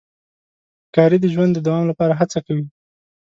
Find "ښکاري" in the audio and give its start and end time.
0.87-1.17